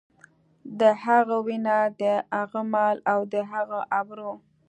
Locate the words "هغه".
1.03-1.35, 2.37-2.61, 3.51-3.79